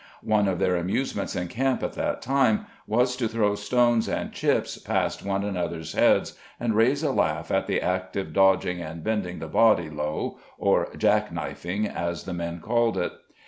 [0.25, 4.79] One of their amusements in camp at that time was to throw stones and chips
[4.79, 9.47] past one another's heads, and raise a laugh at the active dodging and bending the
[9.47, 13.13] body low, or" jack knifing," as the men called it.